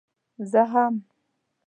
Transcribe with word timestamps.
زه 0.51 0.61
هم. 0.71 0.95